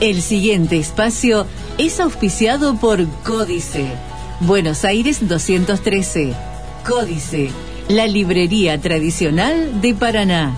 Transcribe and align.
El 0.00 0.22
siguiente 0.22 0.78
espacio 0.78 1.46
es 1.76 2.00
auspiciado 2.00 2.74
por 2.76 3.06
Códice. 3.22 3.84
Buenos 4.40 4.86
Aires 4.86 5.28
213. 5.28 6.32
Códice, 6.88 7.50
la 7.86 8.06
librería 8.06 8.80
tradicional 8.80 9.82
de 9.82 9.94
Paraná. 9.94 10.54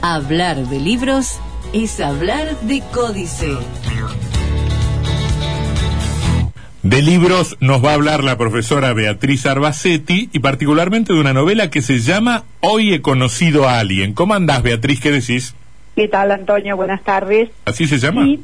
Hablar 0.00 0.68
de 0.68 0.78
libros 0.78 1.40
es 1.72 1.98
hablar 1.98 2.56
de 2.60 2.84
Códice. 2.92 3.56
De 6.84 7.02
libros 7.02 7.56
nos 7.58 7.84
va 7.84 7.90
a 7.90 7.94
hablar 7.94 8.22
la 8.22 8.38
profesora 8.38 8.92
Beatriz 8.92 9.44
Arbacetti 9.46 10.28
y 10.32 10.38
particularmente 10.38 11.14
de 11.14 11.18
una 11.18 11.32
novela 11.32 11.68
que 11.68 11.82
se 11.82 11.98
llama 11.98 12.44
Hoy 12.60 12.94
he 12.94 13.02
conocido 13.02 13.68
a 13.68 13.80
alguien. 13.80 14.14
¿Cómo 14.14 14.34
andás, 14.34 14.62
Beatriz? 14.62 15.00
¿Qué 15.00 15.10
decís? 15.10 15.56
¿Qué 15.96 16.06
tal, 16.06 16.30
Antonio? 16.30 16.76
Buenas 16.76 17.02
tardes. 17.02 17.50
¿Así 17.64 17.88
se 17.88 17.98
llama? 17.98 18.24
Sí, 18.24 18.40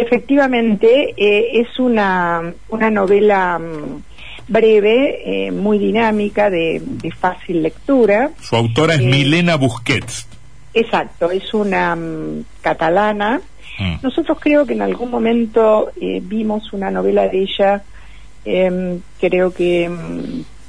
efectivamente, 0.00 1.14
eh, 1.16 1.60
es 1.60 1.78
una, 1.78 2.52
una 2.68 2.90
novela 2.90 3.58
mm, 3.58 4.02
breve, 4.48 5.46
eh, 5.46 5.50
muy 5.52 5.78
dinámica, 5.78 6.50
de, 6.50 6.80
de 6.84 7.10
fácil 7.10 7.62
lectura. 7.62 8.30
Su 8.40 8.56
autora 8.56 8.94
es 8.94 9.00
Eh, 9.00 9.06
Milena 9.06 9.56
Busquets. 9.56 10.26
Exacto, 10.74 11.30
es 11.30 11.52
una 11.54 11.94
mm, 11.96 12.44
catalana. 12.60 13.40
Mm. 13.78 13.94
Nosotros 14.02 14.38
creo 14.40 14.66
que 14.66 14.74
en 14.74 14.82
algún 14.82 15.10
momento 15.10 15.90
vimos 16.22 16.72
una 16.72 16.90
novela 16.90 17.26
de 17.28 17.42
ella, 17.42 17.82
em, 18.44 19.00
creo 19.20 19.52
que 19.52 19.90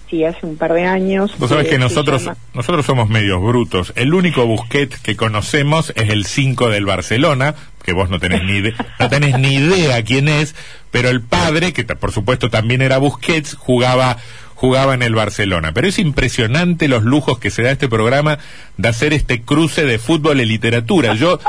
sí, 0.09 0.23
hace 0.23 0.45
un 0.45 0.55
par 0.57 0.73
de 0.73 0.85
años. 0.85 1.35
Vos 1.37 1.49
sabés 1.49 1.67
que 1.67 1.77
nosotros, 1.77 2.23
llama- 2.23 2.37
nosotros 2.53 2.85
somos 2.85 3.09
medios 3.09 3.41
brutos. 3.43 3.91
El 3.95 4.13
único 4.13 4.45
Busquets 4.47 4.99
que 4.99 5.15
conocemos 5.15 5.91
es 5.95 6.09
el 6.09 6.25
5 6.25 6.69
del 6.69 6.85
Barcelona, 6.85 7.53
que 7.85 7.93
vos 7.93 8.09
no 8.09 8.19
tenés 8.19 8.43
ni, 8.43 8.61
no 8.61 9.09
tenés 9.09 9.37
ni 9.39 9.55
idea 9.55 10.03
quién 10.03 10.27
es, 10.27 10.55
pero 10.91 11.09
el 11.09 11.21
padre, 11.21 11.71
que 11.71 11.83
por 11.83 12.11
supuesto 12.11 12.49
también 12.49 12.81
era 12.81 12.97
Busquets, 12.97 13.55
jugaba 13.55 14.17
jugaba 14.55 14.93
en 14.93 15.03
el 15.03 15.13
Barcelona. 15.13 15.73
Pero 15.73 15.87
es 15.87 15.99
impresionante 15.99 16.87
los 16.87 17.03
lujos 17.03 17.37
que 17.37 17.51
se 17.51 17.61
da 17.61 17.71
este 17.71 17.89
programa 17.89 18.39
de 18.77 18.87
hacer 18.87 19.13
este 19.13 19.41
cruce 19.41 19.85
de 19.85 19.99
fútbol 19.99 20.41
y 20.41 20.45
literatura. 20.45 21.13
Yo 21.13 21.39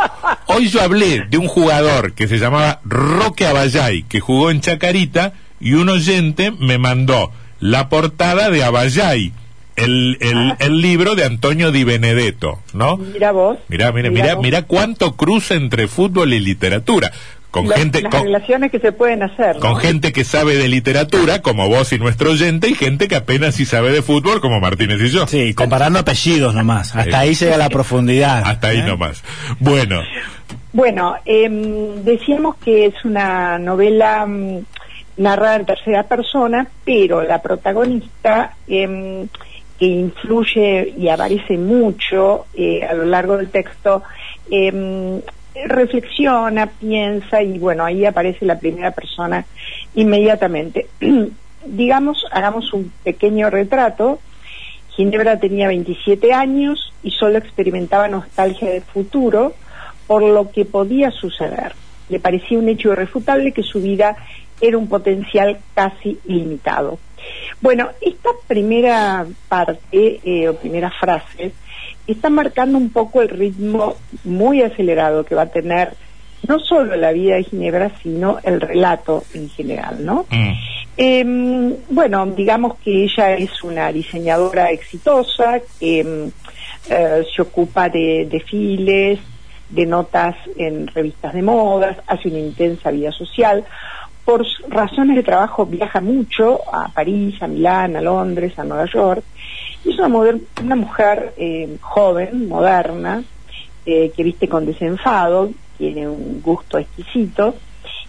hoy 0.46 0.68
yo 0.68 0.82
hablé 0.82 1.20
de 1.30 1.38
un 1.38 1.48
jugador 1.48 2.12
que 2.12 2.28
se 2.28 2.38
llamaba 2.38 2.80
Roque 2.84 3.46
Abayay, 3.46 4.02
que 4.02 4.20
jugó 4.20 4.50
en 4.50 4.60
Chacarita 4.60 5.32
y 5.60 5.74
un 5.74 5.88
oyente 5.88 6.50
me 6.50 6.78
mandó 6.78 7.32
la 7.60 7.88
portada 7.88 8.50
de 8.50 8.64
Abayay, 8.64 9.32
el, 9.76 10.18
el, 10.20 10.54
el 10.58 10.80
libro 10.80 11.14
de 11.14 11.24
Antonio 11.24 11.70
Di 11.70 11.84
Benedetto, 11.84 12.60
¿no? 12.72 12.96
Mira 12.96 13.32
vos. 13.32 13.58
Mirá, 13.68 13.92
mira, 13.92 14.10
mira 14.10 14.22
mira, 14.24 14.36
mira 14.36 14.62
cuánto 14.62 15.16
cruza 15.16 15.54
entre 15.54 15.86
fútbol 15.88 16.32
y 16.32 16.40
literatura. 16.40 17.12
Con 17.50 17.68
Las- 17.68 17.78
gente, 17.78 18.02
las 18.02 18.10
con, 18.12 18.24
relaciones 18.24 18.70
que 18.70 18.78
se 18.80 18.92
pueden 18.92 19.22
hacer. 19.22 19.56
con 19.60 19.70
¿no? 19.70 19.76
gente 19.76 20.12
que 20.12 20.24
sabe 20.24 20.56
de 20.56 20.68
literatura, 20.68 21.40
como 21.40 21.68
vos 21.70 21.90
y 21.94 21.98
nuestro 21.98 22.32
oyente, 22.32 22.68
y 22.68 22.74
gente 22.74 23.08
que 23.08 23.16
apenas 23.16 23.54
sí 23.54 23.64
sabe 23.64 23.92
de 23.92 24.02
fútbol, 24.02 24.42
como 24.42 24.60
Martínez 24.60 25.00
y 25.00 25.08
yo. 25.08 25.26
Sí, 25.26 25.54
comparando 25.54 25.98
apellidos 25.98 26.54
nomás. 26.54 26.94
Hasta 26.94 27.20
ahí 27.20 27.34
llega 27.34 27.56
la 27.56 27.70
profundidad. 27.70 28.42
Hasta 28.44 28.68
ahí 28.68 28.80
¿eh? 28.80 28.84
nomás. 28.84 29.22
Bueno, 29.58 30.02
Bueno, 30.72 31.14
em, 31.24 32.02
decíamos 32.04 32.56
que 32.56 32.86
es 32.86 32.94
una 33.04 33.58
novela 33.58 34.26
mm, 34.26 34.58
narrada 35.16 35.56
en 35.56 35.64
tercera 35.64 36.02
persona, 36.02 36.66
pero 36.84 37.22
la 37.22 37.40
protagonista 37.40 38.54
em, 38.68 39.28
que 39.78 39.86
influye 39.86 40.94
y 40.96 41.08
aparece 41.08 41.58
mucho 41.58 42.46
eh, 42.54 42.84
a 42.84 42.94
lo 42.94 43.04
largo 43.04 43.36
del 43.36 43.50
texto, 43.50 44.02
em, 44.50 45.20
reflexiona, 45.64 46.66
piensa 46.66 47.42
y 47.42 47.58
bueno, 47.58 47.84
ahí 47.84 48.04
aparece 48.04 48.44
la 48.44 48.58
primera 48.58 48.90
persona 48.90 49.44
inmediatamente. 49.94 50.86
Digamos, 51.66 52.24
hagamos 52.30 52.72
un 52.72 52.92
pequeño 53.02 53.50
retrato. 53.50 54.20
Ginebra 54.90 55.38
tenía 55.40 55.68
27 55.68 56.32
años 56.32 56.92
y 57.02 57.10
solo 57.10 57.38
experimentaba 57.38 58.08
nostalgia 58.08 58.70
del 58.70 58.82
futuro 58.82 59.54
por 60.06 60.22
lo 60.22 60.50
que 60.50 60.64
podía 60.64 61.10
suceder. 61.10 61.74
Le 62.08 62.20
parecía 62.20 62.58
un 62.58 62.68
hecho 62.68 62.92
irrefutable 62.92 63.52
que 63.52 63.62
su 63.62 63.80
vida 63.80 64.16
era 64.60 64.78
un 64.78 64.88
potencial 64.88 65.58
casi 65.74 66.18
ilimitado. 66.24 66.98
Bueno, 67.60 67.88
esta 68.00 68.30
primera 68.46 69.26
parte 69.48 70.20
eh, 70.22 70.48
o 70.48 70.56
primera 70.56 70.90
frase 70.90 71.52
está 72.06 72.30
marcando 72.30 72.78
un 72.78 72.90
poco 72.90 73.22
el 73.22 73.28
ritmo 73.28 73.96
muy 74.24 74.62
acelerado 74.62 75.24
que 75.24 75.34
va 75.34 75.42
a 75.42 75.50
tener 75.50 75.94
no 76.46 76.60
solo 76.60 76.94
la 76.96 77.12
vida 77.12 77.36
de 77.36 77.44
Ginebra, 77.44 77.90
sino 78.02 78.38
el 78.42 78.60
relato 78.60 79.24
en 79.34 79.48
general, 79.50 80.04
¿no? 80.04 80.26
mm, 80.30 80.52
Eh, 80.98 81.76
bueno, 81.90 82.24
digamos 82.26 82.76
que 82.78 83.04
ella 83.04 83.34
es 83.34 83.62
una 83.62 83.92
diseñadora 83.92 84.70
exitosa 84.70 85.60
que 85.78 86.04
mm, 86.04 86.90
eh, 86.90 87.24
se 87.34 87.42
ocupa 87.42 87.88
de 87.88 88.26
desfiles, 88.30 89.18
de 89.68 89.86
notas 89.86 90.36
en 90.56 90.86
revistas 90.86 91.34
de 91.34 91.42
modas, 91.42 91.98
hace 92.06 92.28
una 92.28 92.38
intensa 92.38 92.90
vida 92.90 93.12
social. 93.12 93.64
Por 94.26 94.44
razones 94.68 95.16
de 95.16 95.22
trabajo 95.22 95.64
viaja 95.64 96.02
mucho 96.02 96.60
a 96.70 96.88
París, 96.88 97.42
a 97.42 97.46
Milán, 97.46 97.96
a 97.96 98.02
Londres, 98.02 98.58
a 98.58 98.64
Nueva 98.64 98.84
York. 98.92 99.24
Y 99.84 99.94
es 99.94 99.98
una, 99.98 100.08
una 100.62 100.76
mujer 100.76 101.32
eh, 101.38 101.78
joven, 101.80 102.46
moderna, 102.46 103.24
eh, 103.86 104.12
que 104.14 104.22
viste 104.22 104.48
con 104.48 104.66
desenfado, 104.66 105.50
tiene 105.78 106.06
un 106.06 106.42
gusto 106.42 106.76
exquisito 106.76 107.54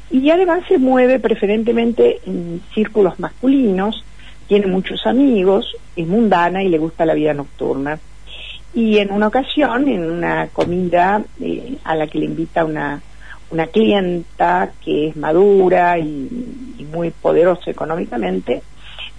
y 0.10 0.30
además 0.30 0.64
se 0.68 0.78
mueve 0.78 1.20
preferentemente 1.20 2.20
en 2.26 2.62
círculos 2.74 3.20
masculinos, 3.20 4.04
tiene 4.48 4.68
muchos 4.68 5.06
amigos, 5.06 5.76
es 5.96 6.08
mundana 6.08 6.64
y 6.64 6.70
le 6.70 6.78
gusta 6.78 7.06
la 7.06 7.14
vida 7.14 7.34
nocturna. 7.34 8.00
Y 8.74 9.00
en 9.00 9.12
una 9.12 9.28
ocasión, 9.28 9.88
en 9.88 10.10
una 10.10 10.48
comida 10.48 11.22
eh, 11.42 11.78
a 11.84 11.96
la 11.96 12.08
que 12.08 12.20
le 12.20 12.26
invita 12.26 12.64
una, 12.64 13.02
una 13.50 13.68
clienta 13.68 14.72
que 14.84 15.10
es 15.10 15.16
madura 15.16 15.98
y, 15.98 16.86
muy 16.92 17.12
poderosa 17.12 17.70
económicamente, 17.70 18.62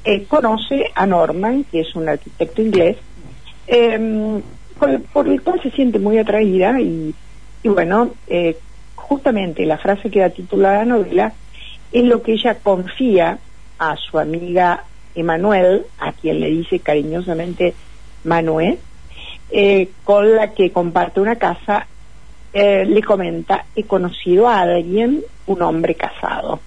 eh, 0.05 0.25
conoce 0.25 0.91
a 0.95 1.07
Norman, 1.07 1.65
que 1.65 1.81
es 1.81 1.95
un 1.95 2.09
arquitecto 2.09 2.63
inglés, 2.63 2.97
eh, 3.67 4.41
por, 5.13 5.29
el 5.29 5.43
cual 5.43 5.61
se 5.63 5.71
siente 5.71 5.99
muy 5.99 6.19
atraída 6.19 6.81
y, 6.81 7.15
bueno, 7.65 8.11
eh, 8.27 8.57
justamente 8.95 9.67
la 9.67 9.79
frase 9.79 10.11
que 10.11 10.21
da 10.21 10.31
título 10.31 10.69
a 10.69 10.73
la 10.73 10.85
novela 10.85 11.33
es 11.93 12.05
lo 12.05 12.23
que 12.23 12.33
ella 12.33 12.55
confía 12.55 13.39
a 13.79 13.97
su 13.97 14.19
amiga 14.19 14.85
Emanuel, 15.15 15.87
a 15.99 16.13
quien 16.13 16.41
le 16.41 16.51
dice 16.51 16.79
cariñosamente 16.81 17.75
Manuel, 18.25 18.79
eh, 19.51 19.89
con 20.05 20.37
la 20.37 20.53
que 20.53 20.71
comparte 20.71 21.21
una 21.21 21.37
casa, 21.37 21.87
eh, 22.53 22.85
le 22.87 23.03
comenta, 23.03 23.67
he 23.77 23.85
conocido 23.85 24.49
a 24.49 24.61
alguien, 24.61 25.23
un 25.47 25.63
hombre 25.63 25.95
casado. 25.95 26.61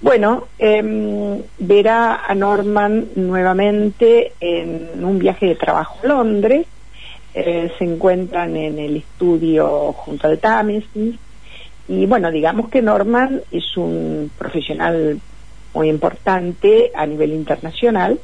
Bueno, 0.00 0.44
em, 0.58 1.42
verá 1.58 2.24
a 2.26 2.34
Norman 2.34 3.08
nuevamente 3.16 4.32
en 4.40 5.04
un 5.04 5.18
viaje 5.18 5.46
de 5.46 5.54
trabajo 5.56 5.98
a 6.02 6.06
Londres, 6.06 6.66
eh, 7.34 7.72
se 7.78 7.84
encuentran 7.84 8.56
en 8.56 8.78
el 8.78 8.96
estudio 8.96 9.92
junto 9.92 10.28
al 10.28 10.38
Támesis, 10.38 11.16
y 11.88 12.06
bueno, 12.06 12.30
digamos 12.30 12.68
que 12.68 12.82
Norman 12.82 13.40
es 13.50 13.76
un 13.76 14.30
profesional 14.38 15.20
muy 15.74 15.88
importante 15.88 16.90
a 16.94 17.06
nivel 17.06 17.32
internacional, 17.32 18.18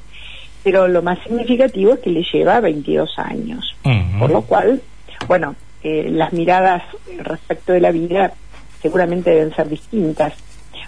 pero 0.62 0.86
lo 0.86 1.02
más 1.02 1.18
significativo 1.22 1.94
es 1.94 2.00
que 2.00 2.10
le 2.10 2.24
lleva 2.24 2.60
22 2.60 3.18
años, 3.18 3.76
por 4.18 4.30
lo 4.30 4.42
cual, 4.42 4.80
bueno, 5.26 5.54
eh, 5.84 6.08
las 6.10 6.32
miradas 6.32 6.82
respecto 7.18 7.74
de 7.74 7.80
la 7.80 7.92
vida 7.92 8.32
seguramente 8.80 9.30
deben 9.30 9.54
ser 9.54 9.68
distintas. 9.68 10.32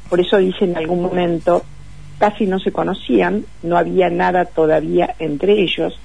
Por 0.09 0.21
eso 0.21 0.39
dice 0.39 0.65
en 0.65 0.77
algún 0.77 1.03
momento, 1.03 1.63
casi 2.19 2.47
no 2.47 2.59
se 2.59 2.73
conocían, 2.73 3.45
no 3.63 3.77
había 3.77 4.09
nada 4.09 4.47
todavía 4.47 5.15
entre 5.19 5.53
ellos, 5.61 5.99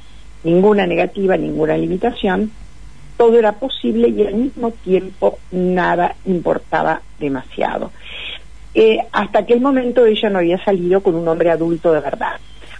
ninguna 0.43 0.85
negativa, 0.85 1.37
ninguna 1.37 1.77
limitación, 1.77 2.51
todo 3.17 3.39
era 3.39 3.53
posible 3.53 4.09
y 4.09 4.25
al 4.25 4.35
mismo 4.35 4.71
tiempo 4.71 5.39
nada 5.51 6.15
importaba 6.25 7.01
demasiado. 7.19 7.91
Eh, 8.73 8.97
hasta 9.11 9.39
aquel 9.39 9.61
momento 9.61 10.05
ella 10.05 10.29
no 10.29 10.39
había 10.39 10.63
salido 10.63 11.01
con 11.01 11.15
un 11.15 11.27
hombre 11.27 11.51
adulto 11.51 11.93
de 11.93 11.99
verdad. 12.01 12.39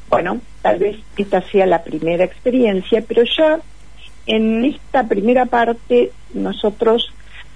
Bueno, 0.10 0.42
tal 0.62 0.80
vez 0.80 0.98
esta 1.16 1.42
sea 1.42 1.66
la 1.66 1.84
primera 1.84 2.24
experiencia, 2.24 3.04
pero 3.08 3.24
ya 3.24 3.60
en 4.26 4.66
esta 4.66 5.08
primera 5.08 5.46
parte 5.46 6.12
nosotros 6.34 7.12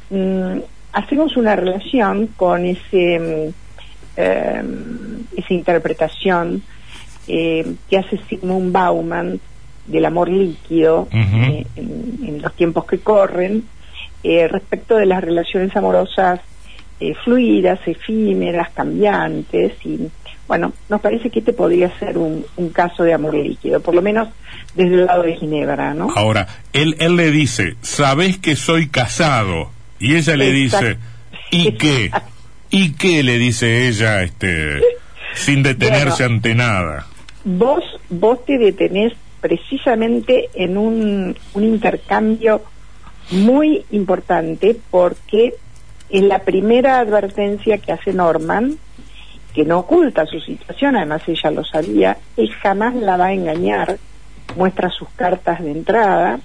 mm, 0.10 0.60
hacemos 0.94 1.38
una 1.38 1.56
relación 1.56 2.28
con 2.36 2.66
ese 2.66 3.20
mm, 3.20 3.54
eh, 4.18 4.64
esa 5.36 5.54
interpretación 5.54 6.64
eh, 7.28 7.76
que 7.90 7.98
hace 7.98 8.18
Sigmund 8.30 8.72
Bauman 8.72 9.40
del 9.88 10.06
amor 10.06 10.30
líquido 10.30 11.08
eh, 11.12 11.66
en, 11.76 12.20
en 12.24 12.42
los 12.42 12.54
tiempos 12.56 12.86
que 12.86 13.00
corren 13.00 13.66
eh, 14.24 14.48
respecto 14.48 14.96
de 14.96 15.06
las 15.06 15.24
relaciones 15.24 15.76
amorosas 15.76 16.40
eh, 17.00 17.14
fluidas, 17.24 17.80
efímeras, 17.86 18.72
cambiantes 18.72 19.74
y 19.86 20.10
bueno, 20.48 20.74
nos 20.90 21.02
parece 21.02 21.30
que 21.30 21.40
este 21.40 21.54
podría 21.54 21.98
ser 21.98 22.18
un, 22.18 22.46
un, 22.56 22.70
caso 22.70 23.04
de 23.04 23.14
amor 23.14 23.34
líquido, 23.34 23.80
por 23.80 23.96
lo 23.96 24.02
menos 24.02 24.30
desde 24.76 24.96
el 24.96 25.06
lado 25.06 25.24
de 25.24 25.36
Ginebra, 25.36 25.94
¿no? 25.94 26.10
Ahora, 26.16 26.48
él, 26.74 26.96
él 27.00 27.16
le 27.16 27.32
dice, 27.32 27.76
sabes 27.82 28.38
que 28.38 28.56
soy 28.56 28.88
casado, 28.88 29.72
y 30.00 30.16
ella 30.16 30.36
le 30.36 30.52
dice, 30.52 30.98
¿y 31.52 31.72
qué? 31.74 32.12
¿Y 32.70 32.94
qué 32.94 33.24
le 33.24 33.38
dice 33.38 33.88
ella, 33.88 34.22
este, 34.22 34.82
sin 35.34 35.64
detenerse 35.64 36.24
ante 36.24 36.54
nada? 36.54 37.08
Vos, 37.44 37.84
vos 38.10 38.44
te 38.46 38.58
detenés 38.58 39.14
precisamente 39.42 40.50
en 40.54 40.78
un, 40.78 41.38
un 41.54 41.64
intercambio 41.64 42.62
muy 43.32 43.86
importante 43.92 44.78
porque 44.92 45.54
en 46.10 46.28
la 46.28 46.40
primera 46.40 47.00
advertencia 47.00 47.78
que 47.78 47.92
hace 47.92 48.14
Norman, 48.14 48.78
que 49.56 49.64
no 49.64 49.80
oculta 49.80 50.26
su 50.26 50.42
situación, 50.42 50.98
además 50.98 51.22
ella 51.28 51.50
lo 51.50 51.64
sabía, 51.64 52.18
él 52.36 52.52
jamás 52.62 52.94
la 52.94 53.16
va 53.16 53.28
a 53.28 53.34
engañar, 53.34 53.98
muestra 54.58 54.90
sus 54.90 55.08
cartas 55.16 55.64
de 55.64 55.72
entrada, 55.72 56.40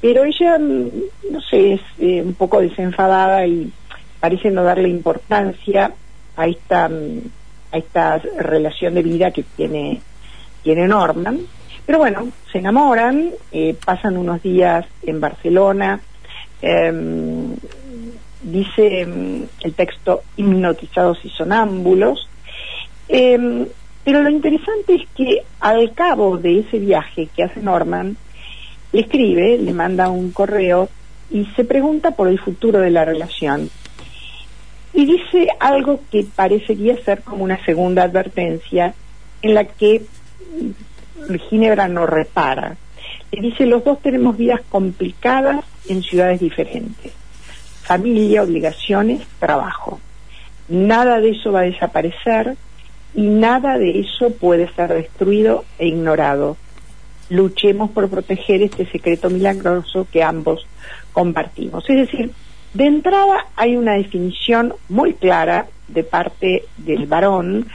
pero 0.00 0.24
ella, 0.24 0.58
mm, 0.58 0.90
no 1.30 1.40
sé, 1.42 1.74
es 1.74 1.80
eh, 2.00 2.20
un 2.20 2.34
poco 2.34 2.60
desenfadada 2.60 3.46
y 3.46 3.72
parece 4.18 4.50
no 4.50 4.64
darle 4.64 4.88
importancia 4.88 5.92
a 6.36 6.46
esta, 6.48 6.88
mm, 6.88 7.20
a 7.70 7.78
esta 7.78 8.18
relación 8.18 8.96
de 8.96 9.02
vida 9.04 9.30
que 9.30 9.44
tiene, 9.44 10.00
tiene 10.64 10.88
Norman. 10.88 11.38
Pero 11.86 11.98
bueno, 11.98 12.28
se 12.50 12.58
enamoran, 12.58 13.30
eh, 13.52 13.76
pasan 13.84 14.16
unos 14.16 14.42
días 14.42 14.86
en 15.04 15.20
Barcelona, 15.20 16.00
em, 16.62 17.54
dice 18.42 19.06
mm, 19.06 19.42
el 19.60 19.74
texto 19.74 20.22
hipnotizados 20.36 21.24
y 21.24 21.30
sonámbulos, 21.30 22.28
eh, 23.12 23.66
pero 24.04 24.22
lo 24.22 24.30
interesante 24.30 24.94
es 24.94 25.02
que 25.14 25.42
al 25.60 25.92
cabo 25.94 26.38
de 26.38 26.60
ese 26.60 26.78
viaje 26.78 27.28
que 27.34 27.44
hace 27.44 27.60
Norman, 27.60 28.16
le 28.92 29.00
escribe, 29.00 29.58
le 29.58 29.72
manda 29.72 30.08
un 30.08 30.32
correo 30.32 30.88
y 31.30 31.44
se 31.56 31.64
pregunta 31.64 32.12
por 32.12 32.28
el 32.28 32.40
futuro 32.40 32.80
de 32.80 32.90
la 32.90 33.04
relación. 33.04 33.70
Y 34.92 35.06
dice 35.06 35.48
algo 35.60 36.00
que 36.10 36.24
parecería 36.34 37.00
ser 37.04 37.22
como 37.22 37.44
una 37.44 37.64
segunda 37.64 38.02
advertencia 38.02 38.94
en 39.42 39.54
la 39.54 39.64
que 39.64 40.02
Ginebra 41.48 41.86
no 41.86 42.06
repara. 42.06 42.76
Le 43.30 43.42
dice, 43.42 43.66
los 43.66 43.84
dos 43.84 44.00
tenemos 44.02 44.36
vidas 44.36 44.60
complicadas 44.68 45.64
en 45.88 46.02
ciudades 46.02 46.40
diferentes. 46.40 47.12
Familia, 47.82 48.42
obligaciones, 48.42 49.24
trabajo. 49.38 50.00
Nada 50.68 51.20
de 51.20 51.30
eso 51.30 51.52
va 51.52 51.60
a 51.60 51.64
desaparecer 51.64 52.56
y 53.14 53.22
nada 53.22 53.78
de 53.78 54.00
eso 54.00 54.30
puede 54.30 54.72
ser 54.74 54.92
destruido 54.94 55.64
e 55.78 55.88
ignorado. 55.88 56.56
Luchemos 57.28 57.90
por 57.90 58.08
proteger 58.08 58.62
este 58.62 58.86
secreto 58.86 59.30
milagroso 59.30 60.06
que 60.10 60.22
ambos 60.22 60.66
compartimos. 61.12 61.88
Es 61.88 61.96
decir, 61.96 62.32
de 62.74 62.86
entrada 62.86 63.46
hay 63.56 63.76
una 63.76 63.94
definición 63.94 64.74
muy 64.88 65.14
clara 65.14 65.66
de 65.88 66.04
parte 66.04 66.64
del 66.76 67.06
varón 67.06 67.66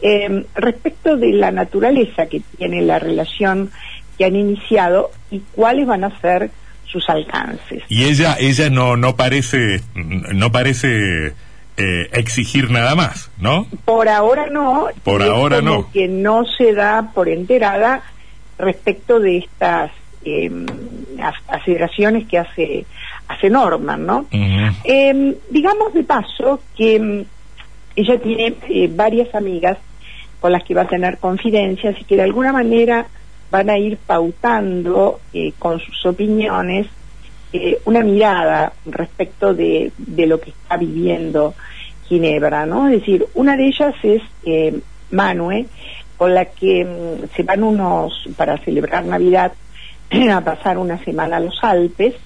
eh, 0.00 0.44
respecto 0.54 1.16
de 1.16 1.32
la 1.32 1.50
naturaleza 1.50 2.26
que 2.26 2.42
tiene 2.58 2.82
la 2.82 2.98
relación 2.98 3.70
que 4.18 4.26
han 4.26 4.36
iniciado 4.36 5.10
y 5.30 5.40
cuáles 5.52 5.86
van 5.86 6.04
a 6.04 6.20
ser 6.20 6.50
sus 6.86 7.08
alcances. 7.08 7.82
Y 7.88 8.04
ella, 8.04 8.36
ella 8.38 8.70
no, 8.70 8.96
no 8.96 9.16
parece, 9.16 9.80
no 9.94 10.52
parece 10.52 11.32
eh, 11.76 12.08
exigir 12.12 12.70
nada 12.70 12.94
más, 12.94 13.30
¿no? 13.38 13.66
Por 13.84 14.08
ahora 14.08 14.46
no. 14.50 14.88
Por 15.02 15.22
ahora 15.22 15.60
no. 15.60 15.90
Que 15.92 16.08
no 16.08 16.44
se 16.46 16.72
da 16.72 17.10
por 17.14 17.28
enterada 17.28 18.02
respecto 18.58 19.18
de 19.18 19.38
estas 19.38 19.90
eh, 20.24 20.50
aceleraciones 21.48 22.26
que 22.26 22.38
hace 22.38 22.86
hace 23.28 23.50
Norman, 23.50 24.06
¿no? 24.06 24.26
Em, 24.84 25.34
digamos 25.50 25.94
de 25.94 26.04
paso 26.04 26.60
que 26.76 26.96
em, 26.96 27.24
ella 27.96 28.18
tiene 28.18 28.54
eh, 28.68 28.90
varias 28.92 29.34
amigas 29.34 29.78
con 30.40 30.52
las 30.52 30.62
que 30.64 30.74
va 30.74 30.82
a 30.82 30.88
tener 30.88 31.18
confidencias 31.18 31.98
y 32.00 32.04
que 32.04 32.16
de 32.16 32.22
alguna 32.22 32.52
manera 32.52 33.06
van 33.50 33.70
a 33.70 33.78
ir 33.78 33.96
pautando 33.96 35.20
eh, 35.32 35.52
con 35.58 35.80
sus 35.80 36.04
opiniones 36.06 36.86
eh, 37.56 37.78
una 37.84 38.02
mirada 38.02 38.72
respecto 38.84 39.54
de, 39.54 39.92
de, 39.96 40.26
lo 40.26 40.40
que 40.40 40.50
está 40.50 40.76
viviendo 40.76 41.54
Ginebra, 42.08 42.66
¿no? 42.66 42.88
Es 42.88 42.98
decir, 42.98 43.26
una 43.34 43.56
de 43.56 43.68
ellas 43.68 43.94
es 44.02 44.22
eh, 44.44 44.80
Manue, 45.12 45.66
con 46.16 46.34
la 46.34 46.46
que 46.46 46.84
mm, 46.84 47.28
se 47.36 47.44
van 47.44 47.62
unos, 47.62 48.28
para 48.36 48.58
celebrar 48.58 49.04
Navidad, 49.04 49.52
a 50.32 50.40
pasar 50.40 50.78
una 50.78 50.98
semana 51.04 51.36
a 51.36 51.40
los 51.40 51.56
Alpes, 51.62 52.16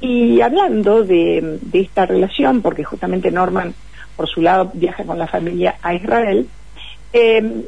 y 0.00 0.40
hablando 0.40 1.04
de, 1.04 1.58
de 1.60 1.80
esta 1.80 2.06
relación, 2.06 2.62
porque 2.62 2.82
justamente 2.82 3.30
Norman, 3.30 3.74
por 4.16 4.26
su 4.26 4.40
lado, 4.40 4.70
viaja 4.72 5.04
con 5.04 5.18
la 5.18 5.26
familia 5.26 5.76
a 5.82 5.92
Israel, 5.92 6.48
eh, 7.12 7.62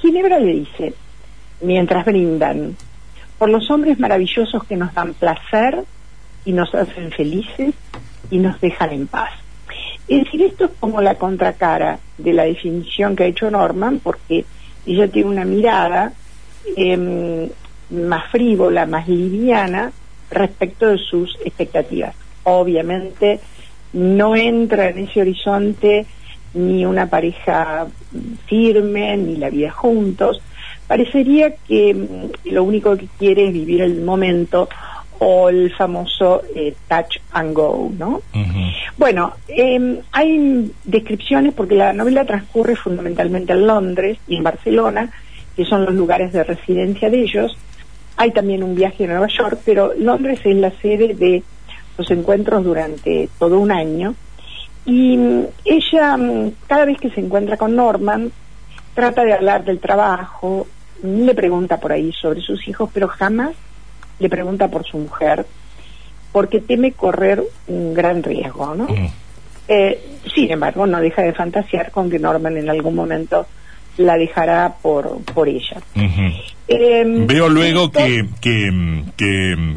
Ginebra 0.00 0.40
le 0.40 0.52
dice, 0.52 0.94
mientras 1.60 2.04
brindan, 2.04 2.76
por 3.38 3.50
los 3.50 3.70
hombres 3.70 4.00
maravillosos 4.00 4.64
que 4.64 4.76
nos 4.76 4.92
dan 4.94 5.14
placer, 5.14 5.84
y 6.44 6.52
nos 6.52 6.74
hacen 6.74 7.10
felices 7.10 7.74
y 8.30 8.38
nos 8.38 8.60
dejan 8.60 8.92
en 8.92 9.06
paz. 9.06 9.30
Es 10.06 10.24
decir, 10.24 10.42
esto 10.42 10.66
es 10.66 10.70
como 10.80 11.00
la 11.00 11.14
contracara 11.14 11.98
de 12.18 12.32
la 12.32 12.44
definición 12.44 13.16
que 13.16 13.24
ha 13.24 13.26
hecho 13.26 13.50
Norman, 13.50 14.00
porque 14.02 14.44
ella 14.86 15.08
tiene 15.08 15.30
una 15.30 15.44
mirada 15.44 16.12
eh, 16.76 17.50
más 17.90 18.30
frívola, 18.30 18.86
más 18.86 19.08
liviana 19.08 19.92
respecto 20.30 20.88
de 20.88 20.98
sus 20.98 21.36
expectativas. 21.44 22.14
Obviamente 22.44 23.40
no 23.94 24.36
entra 24.36 24.90
en 24.90 24.98
ese 24.98 25.20
horizonte 25.22 26.06
ni 26.52 26.84
una 26.84 27.06
pareja 27.08 27.86
firme, 28.46 29.16
ni 29.16 29.36
la 29.36 29.50
vida 29.50 29.70
juntos. 29.70 30.40
Parecería 30.86 31.54
que 31.56 31.94
mm, 31.94 32.50
lo 32.52 32.64
único 32.64 32.96
que 32.96 33.08
quiere 33.18 33.48
es 33.48 33.52
vivir 33.52 33.80
el 33.80 34.02
momento 34.02 34.68
o 35.18 35.48
el 35.48 35.74
famoso 35.74 36.42
eh, 36.54 36.74
touch 36.88 37.18
and 37.32 37.54
go, 37.54 37.90
¿no? 37.96 38.22
Bueno, 38.96 39.34
eh, 39.48 40.00
hay 40.12 40.72
descripciones 40.84 41.54
porque 41.54 41.74
la 41.74 41.92
novela 41.92 42.24
transcurre 42.24 42.76
fundamentalmente 42.76 43.52
en 43.52 43.66
Londres 43.66 44.18
y 44.26 44.36
en 44.36 44.42
Barcelona, 44.42 45.10
que 45.56 45.64
son 45.64 45.84
los 45.84 45.94
lugares 45.94 46.32
de 46.32 46.44
residencia 46.44 47.10
de 47.10 47.22
ellos. 47.22 47.56
Hay 48.16 48.30
también 48.32 48.62
un 48.62 48.74
viaje 48.74 49.04
a 49.04 49.08
Nueva 49.08 49.28
York, 49.28 49.60
pero 49.64 49.92
Londres 49.96 50.40
es 50.44 50.56
la 50.56 50.70
sede 50.70 51.14
de 51.14 51.42
los 51.96 52.10
encuentros 52.10 52.64
durante 52.64 53.28
todo 53.38 53.58
un 53.58 53.72
año. 53.72 54.14
Y 54.84 55.16
mm, 55.16 55.46
ella, 55.64 56.16
mm, 56.16 56.52
cada 56.66 56.84
vez 56.84 56.98
que 56.98 57.10
se 57.10 57.20
encuentra 57.20 57.56
con 57.56 57.74
Norman, 57.74 58.30
trata 58.94 59.24
de 59.24 59.32
hablar 59.32 59.64
del 59.64 59.80
trabajo, 59.80 60.66
le 61.02 61.34
pregunta 61.34 61.78
por 61.78 61.92
ahí 61.92 62.12
sobre 62.12 62.40
sus 62.40 62.66
hijos, 62.68 62.90
pero 62.92 63.08
jamás 63.08 63.52
le 64.18 64.28
pregunta 64.28 64.68
por 64.68 64.84
su 64.84 64.98
mujer, 64.98 65.46
porque 66.32 66.60
teme 66.60 66.92
correr 66.92 67.42
un 67.66 67.94
gran 67.94 68.22
riesgo, 68.22 68.74
¿no? 68.74 68.84
Mm. 68.84 69.08
Eh, 69.68 70.18
sin 70.34 70.50
embargo, 70.50 70.86
no 70.86 71.00
deja 71.00 71.22
de 71.22 71.32
fantasear 71.32 71.90
con 71.90 72.10
que 72.10 72.18
Norman 72.18 72.56
en 72.56 72.68
algún 72.68 72.94
momento 72.94 73.46
la 73.96 74.16
dejará 74.16 74.74
por, 74.82 75.22
por 75.24 75.48
ella. 75.48 75.80
Em, 76.66 77.26
Veo 77.26 77.48
luego 77.48 77.92
que, 77.92 78.26
que, 78.40 79.04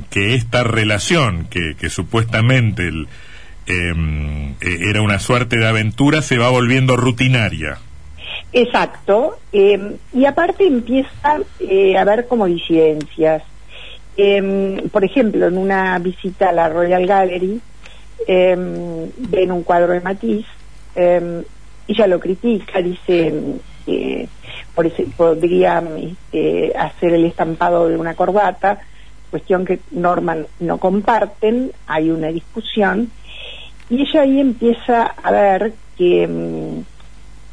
que, 0.10 0.36
esta 0.36 0.64
relación, 0.64 1.46
que, 1.50 1.76
que 1.80 1.90
supuestamente 1.90 2.88
el, 2.88 3.08
em, 3.68 4.56
e, 4.62 4.90
era 4.90 5.02
una 5.02 5.20
suerte 5.20 5.58
de 5.58 5.68
aventura, 5.68 6.22
se 6.22 6.38
va 6.38 6.50
volviendo 6.50 6.96
rutinaria. 6.98 7.78
Exacto, 8.54 9.38
em, 9.52 9.98
y 10.14 10.26
aparte 10.26 10.66
empieza 10.66 11.40
eh, 11.60 11.98
a 11.98 12.02
haber 12.02 12.28
como 12.28 12.46
disidencias. 12.46 13.44
Eh, 14.18 14.90
por 14.92 15.06
ejemplo, 15.06 15.46
en 15.46 15.58
una 15.58 15.98
visita 16.00 16.50
a 16.50 16.52
la 16.52 16.70
Royal 16.70 17.06
Gallery, 17.06 17.62
eh, 18.28 19.10
ven 19.18 19.52
un 19.52 19.64
cuadro 19.64 19.94
de 19.94 20.02
Matisse, 20.02 20.48
eh, 20.96 21.44
ella 21.88 22.08
lo 22.08 22.20
critica, 22.20 22.82
dice 22.82 23.34
que 23.86 24.28
por 24.74 24.88
ese, 24.88 25.04
podría 25.16 25.84
este, 25.98 26.76
hacer 26.76 27.14
el 27.14 27.26
estampado 27.26 27.88
de 27.88 27.96
una 27.96 28.16
corbata, 28.16 28.80
cuestión 29.30 29.66
que 29.66 29.80
Norman 29.92 30.48
no 30.60 30.80
comparten, 30.80 31.72
hay 31.86 32.10
una 32.10 32.30
discusión, 32.30 33.12
y 33.90 34.02
ella 34.02 34.22
ahí 34.22 34.40
empieza 34.40 35.06
a 35.06 35.32
ver 35.32 35.74
que 35.96 36.28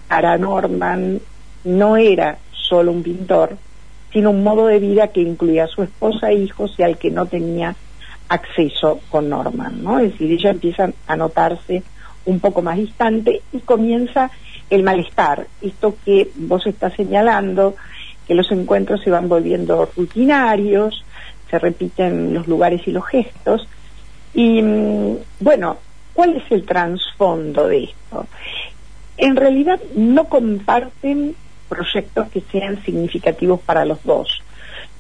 para 0.09 0.39
Norman 0.39 1.21
no 1.65 1.97
era 1.97 2.39
solo 2.53 2.91
un 2.91 3.03
pintor, 3.03 3.57
sino 4.15 4.31
un 4.31 4.45
modo 4.45 4.69
de 4.69 4.79
vida 4.79 5.09
que 5.09 5.21
incluía 5.21 5.65
a 5.65 5.69
su 5.69 5.83
esposa 5.83 6.31
e 6.31 6.37
hijos 6.37 6.73
y 6.79 6.85
al 6.85 6.97
que 6.99 7.11
no 7.11 7.27
tenía 7.27 7.75
acceso 8.29 9.01
con 9.11 9.29
Norman, 9.29 9.83
¿no? 9.83 9.99
Es 9.99 10.13
decir, 10.13 10.31
ella 10.31 10.51
empieza 10.51 10.93
a 11.09 11.17
notarse 11.17 11.83
un 12.25 12.39
poco 12.39 12.63
más 12.63 12.77
distante 12.77 13.43
y 13.53 13.59
comienza 13.59 14.31
el 14.71 14.85
malestar, 14.85 15.49
esto 15.61 15.97
que 16.05 16.31
vos 16.37 16.65
estás 16.67 16.95
señalando, 16.95 17.75
que 18.27 18.35
los 18.35 18.51
encuentros 18.53 19.03
se 19.03 19.11
van 19.11 19.29
volviendo 19.29 19.91
rutinarios, 19.97 21.05
se 21.51 21.59
repiten 21.59 22.33
los 22.33 22.47
lugares 22.47 22.83
y 22.87 22.93
los 22.93 23.05
gestos, 23.05 23.67
y 24.33 24.63
mm, 24.63 25.17
bueno, 25.41 25.77
¿cuál 26.15 26.37
es 26.37 26.51
el 26.51 26.65
trasfondo 26.65 27.67
de 27.67 27.85
esto? 27.85 28.27
En 29.17 29.35
realidad 29.35 29.81
no 29.97 30.25
comparten 30.27 31.35
proyectos 31.75 32.29
que 32.31 32.43
sean 32.53 32.83
significativos 32.85 33.61
para 33.61 33.85
los 33.85 34.03
dos. 34.05 34.43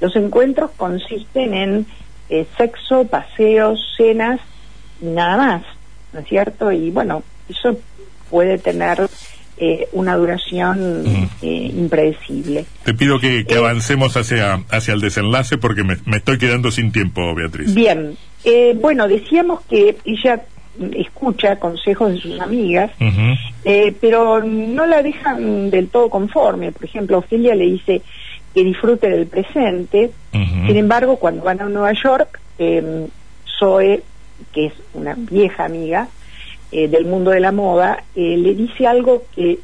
Los 0.01 0.17
encuentros 0.17 0.71
consisten 0.77 1.55
en 1.55 1.87
eh, 2.29 2.47
sexo, 2.57 3.07
paseos, 3.07 3.81
cenas, 3.97 4.41
nada 5.01 5.37
más, 5.37 5.63
¿no 6.13 6.21
es 6.21 6.27
cierto? 6.27 6.73
Y 6.73 6.91
bueno, 6.91 7.23
eso 7.49 7.79
puede 8.29 8.59
tener 8.59 9.09
eh, 9.57 9.89
una 9.93 10.17
duración 10.17 11.05
eh, 11.43 11.73
impredecible. 11.75 12.67
Te 12.85 12.95
pido 12.95 13.21
que, 13.21 13.47
avancemos 13.57 14.17
hacia, 14.17 14.65
hacia 14.71 14.95
el 14.95 15.01
desenlace 15.01 15.59
porque 15.59 15.85
me, 15.85 15.97
estoy 16.17 16.39
quedando 16.39 16.71
sin 16.71 16.91
tiempo, 16.91 17.35
Beatriz. 17.35 17.73
Bien, 17.73 18.17
bueno, 18.81 19.07
decíamos 19.07 19.61
que 19.71 19.97
ella 20.05 20.43
escucha 20.97 21.59
consejos 21.59 22.13
de 22.13 22.21
sus 22.21 22.41
amigas, 22.41 22.91
pero 24.01 24.43
no 24.43 24.87
la 24.87 25.03
dejan 25.03 25.71
del 25.71 25.89
todo 25.89 26.11
conforme. 26.11 26.73
Por 26.73 26.85
ejemplo, 26.85 27.19
Ofelia 27.19 27.55
le 27.55 27.67
dice, 27.67 28.03
que 28.55 28.65
disfrute 28.65 29.11
del 29.11 29.27
presente. 29.27 30.13
Sin 30.31 30.77
embargo, 30.77 31.17
cuando 31.17 31.43
van 31.43 31.61
a 31.61 31.69
Nueva 31.69 31.93
York, 31.93 32.41
eh, 32.59 33.09
Zoe, 33.59 34.03
que 34.53 34.67
es 34.67 34.73
una 34.95 35.15
vieja 35.17 35.65
amiga 35.65 36.09
eh, 36.71 36.89
del 36.89 37.05
mundo 37.05 37.33
de 37.33 37.41
la 37.41 37.53
moda, 37.53 38.05
eh, 38.15 38.37
le 38.37 38.55
dice 38.55 38.87
algo 38.87 39.25
que 39.35 39.59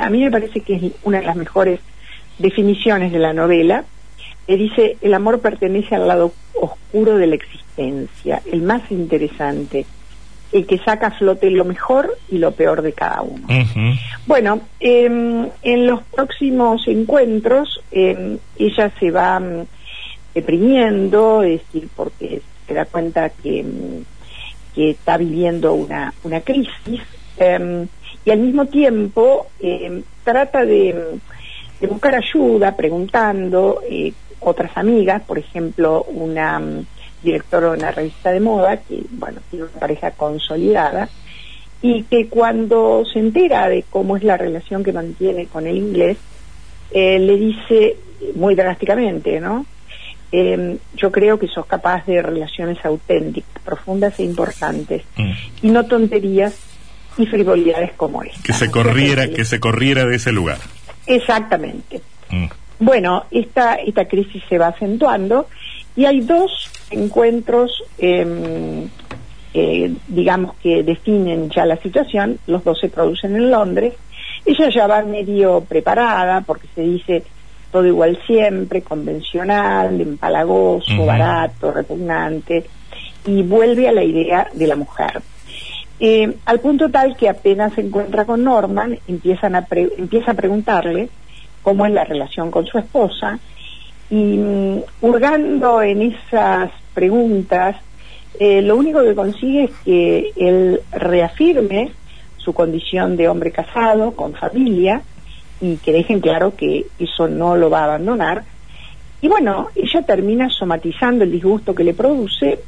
a 0.00 0.10
mí 0.10 0.24
me 0.24 0.30
parece 0.30 0.60
que 0.60 0.74
es 0.74 0.82
una 1.04 1.20
de 1.20 1.26
las 1.26 1.36
mejores 1.36 1.80
definiciones 2.38 3.12
de 3.12 3.18
la 3.20 3.32
novela. 3.32 3.84
Le 4.48 4.56
dice, 4.56 4.96
el 5.00 5.14
amor 5.14 5.40
pertenece 5.40 5.94
al 5.94 6.08
lado 6.08 6.32
oscuro 6.54 7.16
de 7.16 7.26
la 7.28 7.36
existencia, 7.36 8.42
el 8.50 8.62
más 8.62 8.90
interesante 8.90 9.86
el 10.52 10.66
que 10.66 10.78
saca 10.78 11.08
a 11.08 11.10
flote 11.10 11.50
lo 11.50 11.64
mejor 11.64 12.16
y 12.28 12.38
lo 12.38 12.52
peor 12.52 12.82
de 12.82 12.92
cada 12.92 13.22
uno. 13.22 13.46
Bueno, 14.26 14.60
em, 14.80 15.48
en 15.62 15.86
los 15.86 16.02
próximos 16.04 16.86
encuentros 16.86 17.80
em, 17.90 18.38
ella 18.58 18.90
se 18.98 19.10
va 19.10 19.40
mm, 19.40 19.66
deprimiendo, 20.34 21.42
es 21.42 21.60
decir, 21.62 21.88
porque 21.94 22.42
se 22.66 22.74
da 22.74 22.84
cuenta 22.84 23.30
que, 23.30 23.64
que 24.74 24.90
está 24.90 25.16
viviendo 25.16 25.74
una, 25.74 26.12
una 26.24 26.40
crisis 26.40 27.00
em, 27.38 27.86
y 28.24 28.30
al 28.30 28.38
mismo 28.38 28.66
tiempo 28.66 29.46
trata 30.24 30.64
de, 30.64 31.18
de, 31.80 31.86
buscar 31.86 32.16
ayuda 32.16 32.76
preguntando 32.76 33.80
eh, 33.88 34.12
otras 34.40 34.76
amigas, 34.76 35.22
por 35.22 35.38
ejemplo, 35.38 36.02
una 36.08 36.60
director 37.26 37.62
de 37.62 37.68
una 37.70 37.90
revista 37.90 38.30
de 38.30 38.40
moda, 38.40 38.78
que, 38.78 39.02
bueno, 39.10 39.40
tiene 39.50 39.66
una 39.66 39.80
pareja 39.80 40.12
consolidada, 40.12 41.08
y 41.82 42.04
que 42.04 42.28
cuando 42.28 43.04
se 43.12 43.18
entera 43.18 43.68
de 43.68 43.84
cómo 43.90 44.16
es 44.16 44.24
la 44.24 44.36
relación 44.36 44.82
que 44.82 44.92
mantiene 44.92 45.46
con 45.46 45.66
el 45.66 45.76
inglés, 45.76 46.16
eh, 46.90 47.18
le 47.18 47.36
dice 47.36 47.96
muy 48.34 48.54
drásticamente, 48.54 49.40
¿no? 49.40 49.66
Em, 50.32 50.78
yo 50.96 51.12
creo 51.12 51.38
que 51.38 51.46
sos 51.46 51.66
capaz 51.66 52.04
de 52.06 52.20
relaciones 52.22 52.84
auténticas, 52.84 53.62
profundas 53.62 54.18
e 54.18 54.24
importantes, 54.24 55.02
mm. 55.16 55.32
y 55.62 55.70
no 55.70 55.86
tonterías 55.86 56.54
y 57.18 57.26
frivolidades 57.26 57.92
como 57.92 58.22
esta. 58.22 58.42
Que 58.42 58.52
se 58.52 58.70
corriera, 58.70 59.28
que 59.28 59.44
se 59.44 59.60
corriera 59.60 60.04
de 60.04 60.16
ese 60.16 60.32
lugar. 60.32 60.58
Exactamente. 61.06 62.00
Mm. 62.30 62.46
Bueno, 62.78 63.24
esta, 63.30 63.76
esta 63.76 64.06
crisis 64.06 64.42
se 64.48 64.58
va 64.58 64.68
acentuando 64.68 65.48
y 65.96 66.04
hay 66.04 66.20
dos 66.20 66.70
encuentros, 66.90 67.82
em, 67.98 68.88
eh, 69.54 69.92
digamos, 70.08 70.54
que 70.56 70.82
definen 70.82 71.48
ya 71.50 71.64
la 71.64 71.76
situación. 71.76 72.38
Los 72.46 72.62
dos 72.62 72.78
se 72.78 72.90
producen 72.90 73.34
en 73.34 73.50
Londres. 73.50 73.94
Ella 74.44 74.68
ya 74.68 74.86
va 74.86 75.02
medio 75.02 75.62
preparada 75.62 76.42
porque 76.42 76.68
se 76.74 76.82
dice 76.82 77.24
todo 77.72 77.86
igual 77.86 78.18
siempre, 78.26 78.82
convencional, 78.82 80.00
empalagoso, 80.00 81.04
barato, 81.04 81.72
repugnante, 81.72 82.64
y 83.26 83.42
vuelve 83.42 83.88
a 83.88 83.92
la 83.92 84.04
idea 84.04 84.48
de 84.52 84.66
la 84.66 84.76
mujer. 84.76 85.20
Eh, 85.98 86.36
al 86.44 86.60
punto 86.60 86.90
tal 86.90 87.16
que 87.16 87.28
apenas 87.28 87.72
se 87.74 87.80
encuentra 87.80 88.24
con 88.24 88.44
Norman, 88.44 88.98
empiezan 89.08 89.56
a 89.56 89.66
empieza 89.70 90.32
a 90.32 90.34
preguntarle 90.34 91.08
cómo 91.62 91.86
es 91.86 91.92
la 91.92 92.04
relación 92.04 92.50
con 92.50 92.66
su 92.66 92.78
esposa, 92.78 93.38
y 94.10 94.38
mm, 94.38 94.82
hurgando 95.02 95.82
en 95.82 96.02
esas 96.02 96.70
preguntas, 96.94 97.76
eh, 98.38 98.62
lo 98.62 98.76
único 98.76 99.02
que 99.02 99.14
consigue 99.14 99.64
es 99.64 99.70
que 99.84 100.32
él 100.36 100.80
reafirme 100.92 101.90
su 102.36 102.52
condición 102.52 103.16
de 103.16 103.28
hombre 103.28 103.50
casado, 103.50 104.12
con 104.12 104.34
familia, 104.34 105.02
y 105.60 105.76
que 105.78 105.92
dejen 105.92 106.20
claro 106.20 106.54
que 106.54 106.86
eso 106.98 107.28
no 107.28 107.56
lo 107.56 107.70
va 107.70 107.80
a 107.80 107.84
abandonar. 107.84 108.44
Y 109.20 109.28
bueno, 109.28 109.68
ella 109.74 110.02
termina 110.02 110.50
somatizando 110.50 111.24
el 111.24 111.32
disgusto 111.32 111.74
que 111.74 111.82
le 111.82 111.94
produce, 111.94 112.60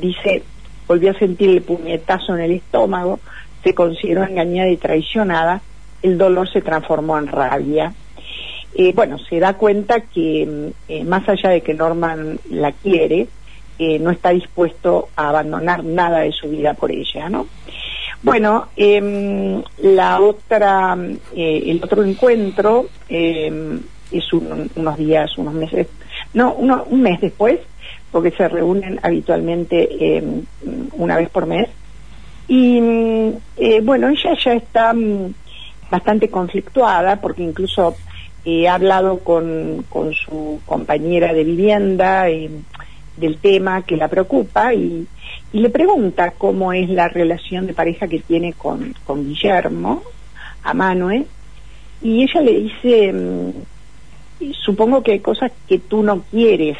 dice, 0.00 0.42
volvió 0.88 1.10
a 1.10 1.18
sentir 1.18 1.50
el 1.50 1.62
puñetazo 1.62 2.34
en 2.34 2.40
el 2.40 2.52
estómago, 2.52 3.20
se 3.62 3.74
consideró 3.74 4.24
engañada 4.24 4.70
y 4.70 4.76
traicionada, 4.76 5.60
el 6.02 6.18
dolor 6.18 6.50
se 6.50 6.62
transformó 6.62 7.16
en 7.18 7.28
rabia 7.28 7.92
eh, 8.74 8.92
bueno, 8.94 9.18
se 9.18 9.38
da 9.38 9.54
cuenta 9.54 10.00
que 10.00 10.72
eh, 10.88 11.04
más 11.04 11.28
allá 11.28 11.50
de 11.50 11.60
que 11.60 11.74
Norman 11.74 12.38
la 12.48 12.72
quiere, 12.72 13.28
eh, 13.78 13.98
no 13.98 14.10
está 14.10 14.30
dispuesto 14.30 15.08
a 15.16 15.28
abandonar 15.28 15.84
nada 15.84 16.20
de 16.20 16.32
su 16.32 16.48
vida 16.48 16.74
por 16.74 16.90
ella, 16.90 17.28
¿no? 17.28 17.46
Bueno, 18.22 18.68
em, 18.76 19.62
la 19.78 20.20
otra, 20.20 20.96
el 21.34 21.80
otro 21.82 22.04
encuentro 22.04 22.86
em, 23.08 23.80
es 24.12 24.32
unos 24.32 24.96
días, 24.96 25.36
unos 25.38 25.54
meses, 25.54 25.88
no, 26.32 26.54
un 26.54 27.02
mes 27.02 27.20
después, 27.20 27.58
porque 28.12 28.30
se 28.30 28.48
reúnen 28.48 29.00
habitualmente 29.02 30.16
em, 30.16 30.44
una 30.92 31.16
vez 31.16 31.28
por 31.30 31.46
mes. 31.46 31.68
Y 32.46 32.80
mm, 32.80 33.32
bueno, 33.82 34.08
ella 34.08 34.34
ya 34.38 34.52
está 34.54 34.92
mm, 34.94 35.34
bastante 35.90 36.28
conflictuada 36.28 37.20
porque 37.20 37.42
incluso 37.42 37.96
he 38.44 38.68
hablado 38.68 39.20
con, 39.20 39.84
con 39.88 40.12
su 40.14 40.60
compañera 40.66 41.32
de 41.32 41.44
vivienda 41.44 42.24
del 42.24 43.38
tema 43.38 43.82
que 43.82 43.96
la 43.96 44.08
preocupa 44.08 44.74
y, 44.74 45.06
y, 45.52 45.58
le 45.60 45.70
pregunta 45.70 46.32
cómo 46.32 46.72
es 46.72 46.88
la 46.88 47.08
relación 47.08 47.66
de 47.66 47.74
pareja 47.74 48.08
que 48.08 48.18
tiene 48.18 48.52
con, 48.52 48.94
con 49.06 49.24
Guillermo, 49.24 50.02
a 50.64 50.74
Manuel, 50.74 51.26
y 52.02 52.22
ella 52.22 52.40
le 52.40 52.52
dice, 52.52 53.12
mm, 53.12 54.52
supongo 54.64 55.02
que 55.02 55.12
hay 55.12 55.20
cosas 55.20 55.52
que 55.68 55.78
tú 55.78 56.02
no 56.02 56.22
quieres, 56.30 56.78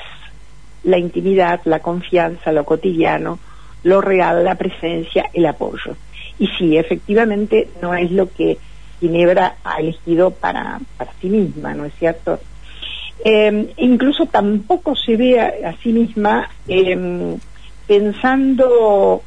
la 0.84 0.98
intimidad, 0.98 1.60
la 1.64 1.78
confianza, 1.78 2.50
lo 2.50 2.64
cotidiano, 2.64 3.38
lo 3.84 4.00
real, 4.00 4.44
la 4.44 4.56
presencia, 4.56 5.30
el 5.32 5.46
apoyo. 5.46 5.96
Y 6.38 6.48
sí, 6.58 6.76
efectivamente 6.76 7.68
no 7.80 7.94
es 7.94 8.10
lo 8.10 8.30
que 8.32 8.58
Ginebra 9.02 9.56
ha 9.64 9.80
elegido 9.80 10.30
para, 10.30 10.78
para 10.96 11.10
sí 11.20 11.28
misma, 11.28 11.74
¿no 11.74 11.84
es 11.84 11.92
cierto? 11.98 12.38
Em, 13.24 13.66
incluso 13.78 14.26
tampoco 14.26 14.94
se 14.94 15.16
ve 15.16 15.40
a, 15.40 15.74
sí 15.82 15.92
misma 15.92 16.48
em, 16.68 17.36
pensando 17.88 19.20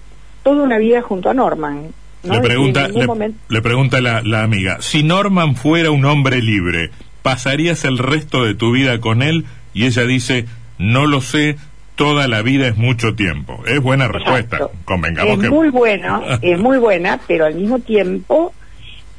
toda 0.43 0.63
una 0.63 0.77
vida 0.77 1.01
junto 1.01 1.29
a 1.29 1.33
Norman. 1.33 1.89
Le 2.23 2.39
pregunta, 2.39 2.87
le, 2.87 3.61
pregunta 3.61 3.99
la, 3.99 4.21
la 4.23 4.43
amiga, 4.43 4.77
si 4.79 5.03
Norman 5.03 5.55
fuera 5.55 5.91
un 5.91 6.05
hombre 6.05 6.41
libre, 6.41 6.89
¿pasarías 7.21 7.83
el 7.83 7.97
resto 7.97 8.45
de 8.45 8.55
tu 8.55 8.71
vida 8.71 8.99
con 9.01 9.21
él? 9.21 9.45
Y 9.73 9.85
ella 9.85 10.05
dice, 10.05 10.45
no 10.79 11.05
lo 11.05 11.19
sé, 11.19 11.57
toda 11.95 12.27
la 12.27 12.41
vida 12.41 12.67
es 12.67 12.77
mucho 12.77 13.13
tiempo. 13.13 13.63
Es 13.67 13.81
buena 13.81 14.07
respuesta, 14.07 14.69
convengamos 14.85 15.43
es 15.43 15.49
muy 15.49 15.69
bueno, 15.69 16.23
es 16.41 16.59
muy 16.59 16.77
buena, 16.77 17.19
pero 17.27 17.45
al 17.45 17.55
mismo 17.55 17.79
tiempo 17.79 18.53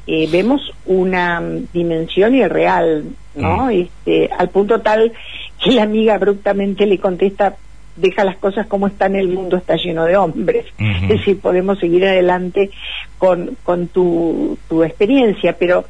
eh, 0.07 0.27
vemos 0.31 0.73
una 0.85 1.41
dimensión 1.73 2.33
irreal, 2.33 3.03
¿no? 3.35 3.65
Mm. 3.65 3.71
Este, 3.71 4.29
al 4.37 4.49
punto 4.49 4.79
tal 4.79 5.11
que 5.61 5.71
la 5.71 5.83
amiga 5.83 6.15
abruptamente 6.15 6.85
le 6.85 6.97
contesta, 6.97 7.55
deja 7.97 8.23
las 8.23 8.37
cosas 8.37 8.67
como 8.67 8.87
están, 8.87 9.15
el 9.17 9.27
mundo 9.27 9.57
está 9.57 9.75
lleno 9.75 10.05
de 10.05 10.15
hombres. 10.15 10.65
Es 10.77 11.09
decir, 11.09 11.39
podemos 11.39 11.79
seguir 11.79 12.05
adelante 12.05 12.71
con, 13.17 13.57
con 13.63 13.87
tu, 13.87 14.57
tu 14.69 14.83
experiencia, 14.83 15.57
pero 15.57 15.85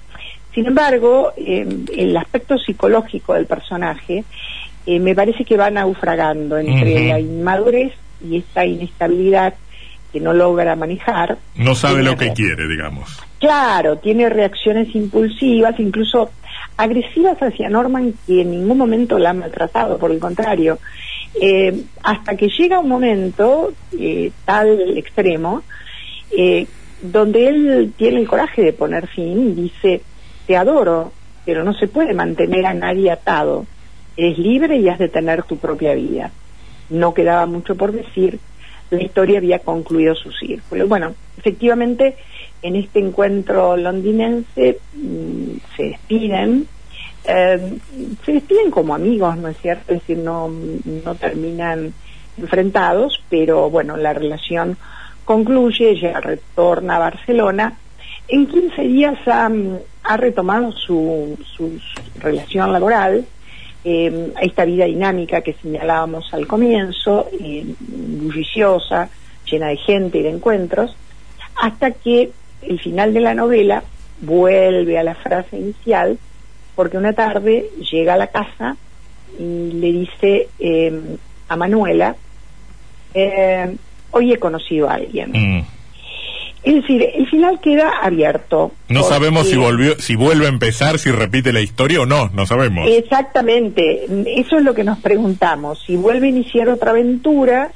sin 0.58 0.66
embargo, 0.66 1.34
em, 1.38 1.86
el 1.96 2.18
aspecto 2.18 2.58
psicológico 2.58 3.36
del 3.36 3.46
personaje 3.46 4.24
eh, 4.88 5.00
me 5.00 5.14
parece 5.14 5.46
que 5.46 5.56
va 5.56 5.70
naufragando 5.70 6.58
entre 6.58 7.10
la 7.10 7.20
inmadurez 7.20 7.94
y 8.28 8.38
esta 8.38 8.66
inestabilidad 8.66 9.54
que 10.12 10.20
no 10.20 10.34
logra 10.34 10.76
manejar. 10.76 11.38
No 11.56 11.76
sabe 11.76 12.02
lo 12.02 12.16
que 12.16 12.34
quiere, 12.34 12.68
digamos. 12.68 13.27
Claro, 13.40 13.98
tiene 13.98 14.30
reacciones 14.30 14.94
impulsivas, 14.96 15.80
incluso 15.80 16.32
agresivas 16.76 17.38
hacia 17.40 17.70
Norman, 17.70 18.14
que 18.26 18.42
en 18.42 18.52
ningún 18.52 18.78
momento 18.78 19.20
la 19.20 19.30
ha 19.30 19.34
maltratado, 19.34 19.98
por 19.98 20.12
el 20.12 20.20
contrario. 20.20 20.80
Eh, 21.40 21.84
hasta 22.02 22.36
que 22.36 22.50
llega 22.50 22.80
un 22.80 22.90
momento, 22.90 23.74
eh, 23.98 24.32
tal 24.46 24.98
extremo, 24.98 25.62
eh, 26.36 26.66
donde 27.02 27.48
él 27.48 27.94
tiene 27.96 28.20
el 28.20 28.28
coraje 28.28 28.64
de 28.64 28.74
poner 28.74 29.08
fin 29.08 29.56
dice, 29.56 30.02
te 30.48 30.58
adoro, 30.58 31.12
pero 31.46 31.64
no 31.64 31.74
se 31.74 31.88
puede 31.88 32.14
mantener 32.14 32.66
a 32.66 32.74
nadie 32.74 33.12
atado. 33.12 33.66
Eres 34.16 34.38
libre 34.40 34.78
y 34.78 34.90
has 34.90 34.98
de 34.98 35.10
tener 35.10 35.44
tu 35.44 35.58
propia 35.58 35.94
vida. 35.94 36.32
No 36.90 37.14
quedaba 37.14 37.46
mucho 37.46 37.76
por 37.76 37.92
decir, 37.92 38.40
la 38.90 39.04
historia 39.04 39.38
había 39.40 39.60
concluido 39.60 40.16
su 40.16 40.32
círculo. 40.32 40.88
Bueno, 40.88 41.14
efectivamente, 41.38 42.16
en 42.62 42.76
este 42.76 43.00
encuentro 43.00 43.78
londinense 43.78 44.80
mm, 44.94 45.58
se 45.76 45.84
despiden, 45.84 46.68
eh, 47.26 47.78
se 48.26 48.32
despiden 48.32 48.72
como 48.72 48.96
amigos, 48.96 49.38
¿no 49.38 49.50
es 49.50 49.58
cierto? 49.58 49.94
Es 49.94 50.00
decir, 50.00 50.18
no, 50.20 50.50
no 50.50 51.16
terminan 51.16 51.94
enfrentados, 52.38 53.22
pero 53.30 53.70
bueno, 53.70 53.98
la 53.98 54.14
relación 54.14 54.78
concluye, 55.26 55.90
ella 55.90 56.20
retorna 56.22 56.96
a 56.96 57.00
Barcelona. 57.00 57.78
En 58.28 58.48
15 58.48 58.82
días 58.84 59.18
ha, 59.28 59.50
ha 60.04 60.18
retomado 60.18 60.72
su, 60.72 61.38
su, 61.56 61.80
relación 62.20 62.72
laboral, 62.72 63.26
eh, 63.90 64.34
esta 64.42 64.66
vida 64.66 64.84
dinámica 64.84 65.40
que 65.40 65.54
señalábamos 65.54 66.34
al 66.34 66.46
comienzo, 66.46 67.30
eh, 67.40 67.64
bulliciosa, 67.80 69.10
llena 69.50 69.68
de 69.68 69.78
gente 69.78 70.18
y 70.18 70.24
de 70.24 70.30
encuentros, 70.32 70.94
hasta 71.56 71.92
que 71.92 72.32
el 72.64 72.82
final 72.82 73.14
de 73.14 73.22
la 73.22 73.34
novela 73.34 73.86
vuelve 74.20 74.98
a 74.98 75.04
la 75.04 75.16
frase 75.16 75.58
inicial, 75.58 76.20
porque 76.76 76.98
una 76.98 77.14
tarde 77.14 77.70
llega 77.90 78.16
a 78.16 78.18
la 78.18 78.28
casa 78.28 78.76
y 79.40 79.72
le 79.72 79.92
dice 79.94 80.50
eh, 80.60 81.02
a 81.48 81.56
Manuela, 81.56 82.14
hoy 84.12 84.34
he 84.34 84.38
conocido 84.38 84.90
a 84.90 84.96
alguien. 84.96 85.32
Mm. 85.32 85.77
Es 86.68 86.76
decir, 86.76 87.02
el 87.16 87.26
final 87.30 87.62
queda 87.62 87.90
abierto. 88.04 88.74
No 88.90 89.00
porque- 89.02 89.14
sabemos 89.16 89.48
si 89.48 89.56
volvió, 89.56 89.98
si 90.00 90.16
vuelve 90.16 90.48
a 90.48 90.50
empezar, 90.50 91.00
si 91.00 91.12
repite 91.12 91.54
la 91.54 91.62
historia 91.62 92.02
o 92.02 92.06
no, 92.06 92.30
no 92.34 92.46
sabemos. 92.46 92.90
Exactamente, 92.90 94.06
eso 94.36 94.58
es 94.58 94.64
lo 94.64 94.74
que 94.74 94.84
nos 94.84 95.00
preguntamos, 95.00 95.82
si 95.86 95.96
vuelve 95.96 96.28
a 96.28 96.30
iniciar 96.30 96.68
otra 96.68 96.92
aventura 96.92 97.72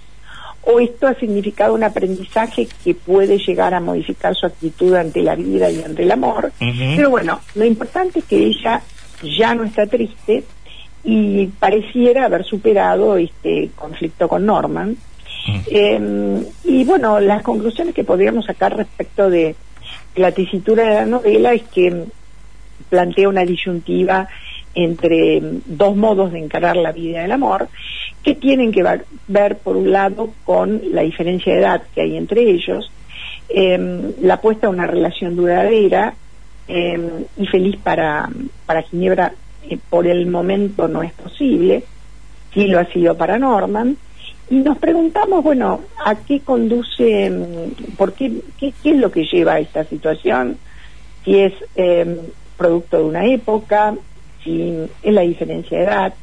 o 0.63 0.79
esto 0.81 1.07
ha 1.07 1.15
significado 1.15 1.74
un 1.74 1.83
aprendizaje 1.83 2.67
que 2.83 2.93
puede 2.93 3.38
llegar 3.38 3.74
a 3.74 3.79
modificar 3.79 4.36
su 4.36 4.45
actitud 4.45 4.93
ante 4.95 5.21
la 5.24 5.36
vida 5.36 5.71
y 5.71 5.81
ante 5.81 6.03
el 6.03 6.12
amor. 6.12 6.51
Pero 6.60 7.10
bueno, 7.10 7.39
lo 7.55 7.63
importante 7.65 8.19
es 8.19 8.25
que 8.25 8.38
ella 8.45 8.81
ya 9.24 9.55
no 9.55 9.63
está 9.63 9.88
triste 9.88 10.43
y 11.03 11.48
pareciera 11.48 12.25
haber 12.25 12.43
superado 12.43 13.15
este 13.17 13.71
conflicto 13.75 14.27
con 14.27 14.45
Norman. 14.45 14.98
Eh, 15.48 16.43
y 16.63 16.83
bueno, 16.83 17.19
las 17.19 17.41
conclusiones 17.41 17.95
que 17.95 18.03
podríamos 18.03 18.45
sacar 18.45 18.75
respecto 18.75 19.29
de 19.29 19.55
la 20.15 20.31
tesitura 20.31 20.83
de 20.83 20.95
la 20.95 21.05
novela 21.05 21.53
es 21.53 21.63
que 21.63 22.05
plantea 22.89 23.29
una 23.29 23.45
disyuntiva 23.45 24.27
entre 24.75 25.41
mm, 25.41 25.62
dos 25.65 25.95
modos 25.95 26.31
de 26.31 26.39
encarar 26.39 26.77
la 26.77 26.91
vida 26.91 27.21
y 27.21 27.25
el 27.25 27.31
amor, 27.31 27.69
que 28.24 28.36
tienen 28.36 28.71
que 28.71 28.83
ver, 29.27 29.57
por 29.57 29.77
un 29.77 29.91
lado, 29.91 30.33
con 30.45 30.81
la 30.91 31.01
diferencia 31.01 31.53
de 31.53 31.60
edad 31.60 31.83
que 31.93 32.01
hay 32.01 32.17
entre 32.17 32.41
ellos, 32.50 32.91
eh, 33.50 34.13
la 34.21 34.36
apuesta 34.36 34.67
a 34.67 34.69
una 34.69 34.88
relación 34.88 35.36
duradera 35.36 36.15
y 36.67 37.48
feliz 37.48 37.75
para, 37.83 38.30
para 38.65 38.84
Ginebra 38.84 39.34
eh, 39.69 39.77
por 39.89 40.08
el 40.08 40.25
momento 40.27 40.88
no 40.88 41.04
es 41.04 41.13
posible, 41.13 41.84
sí 42.54 42.67
lo 42.67 42.80
ha 42.80 42.86
sido 42.86 43.15
para 43.15 43.38
Norman, 43.38 43.97
y 44.52 44.56
nos 44.58 44.78
preguntamos, 44.78 45.44
bueno, 45.44 45.80
¿a 46.04 46.14
qué 46.16 46.42
conduce, 46.42 47.30
mm, 47.30 47.96
por 47.96 48.12
qué, 48.14 48.42
qué, 48.60 48.74
qué 48.84 48.92
es 48.92 48.98
lo 48.98 49.10
que 49.10 49.24
lleva 49.24 49.54
a 49.54 49.60
esta 49.60 49.86
situación? 49.86 50.58
Si 51.24 51.40
es 51.40 51.54
eh, 51.76 52.20
producto 52.58 52.98
de 52.98 53.04
una 53.06 53.26
época, 53.26 53.96
si 54.44 54.76
es 55.02 55.14
la 55.14 55.22
diferencia 55.22 55.78
de 55.78 55.84
edad, 55.86 56.14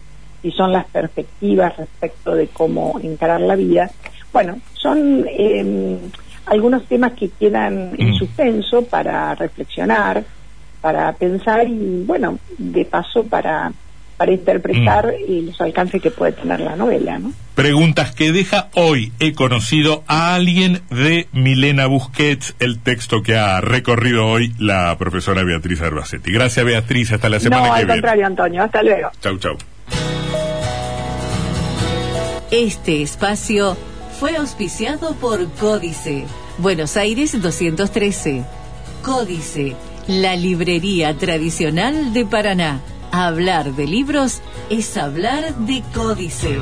si 0.42 0.50
son 0.50 0.72
las 0.72 0.84
perspectivas 0.86 1.76
respecto 1.78 2.34
de 2.34 2.48
cómo 2.48 3.00
encarar 3.02 3.40
la 3.40 3.56
vida. 3.56 3.90
Bueno, 4.30 4.58
son 4.74 5.24
eh, 5.26 5.96
algunos 6.46 6.84
temas 6.84 7.14
que 7.14 7.30
quedan 7.30 7.94
en 7.96 8.10
Mm. 8.10 8.14
suspenso 8.14 8.82
para 8.82 9.34
reflexionar, 9.36 10.22
para 10.82 11.12
pensar 11.14 11.66
y, 11.66 12.04
bueno, 12.06 12.38
de 12.58 12.84
paso 12.84 13.24
para, 13.24 13.72
para 14.18 14.32
interpretar 14.32 15.14
eh, 15.16 15.42
los 15.46 15.58
alcances 15.60 16.02
que 16.02 16.10
puede 16.10 16.32
tener 16.32 16.60
la 16.60 16.74
novela, 16.74 17.18
¿no? 17.20 17.32
Preguntas 17.54 18.12
que 18.12 18.32
deja 18.32 18.68
hoy. 18.74 19.12
He 19.20 19.32
conocido 19.32 20.02
a 20.08 20.34
alguien 20.34 20.82
de 20.90 21.28
Milena 21.32 21.86
Busquets, 21.86 22.54
el 22.58 22.80
texto 22.80 23.22
que 23.22 23.36
ha 23.36 23.60
recorrido 23.60 24.26
hoy 24.26 24.52
la 24.58 24.96
profesora 24.98 25.44
Beatriz 25.44 25.80
Arbacetti. 25.80 26.32
Gracias, 26.32 26.66
Beatriz. 26.66 27.12
Hasta 27.12 27.28
la 27.28 27.38
semana 27.40 27.62
no, 27.62 27.68
que 27.68 27.78
al 27.78 27.86
viene. 27.86 28.00
contrario, 28.00 28.26
Antonio. 28.26 28.62
Hasta 28.64 28.82
luego. 28.82 29.10
Chau, 29.22 29.38
chau. 29.38 29.56
Este 32.50 33.02
espacio 33.02 33.76
fue 34.18 34.36
auspiciado 34.36 35.14
por 35.14 35.48
Códice, 35.54 36.24
Buenos 36.58 36.96
Aires 36.96 37.40
213. 37.40 38.42
Códice, 39.02 39.76
la 40.08 40.34
librería 40.34 41.14
tradicional 41.14 42.12
de 42.12 42.26
Paraná. 42.26 42.80
Hablar 43.12 43.74
de 43.74 43.86
libros 43.86 44.42
es 44.68 44.96
hablar 44.96 45.54
de 45.54 45.82
Códice. 45.94 46.58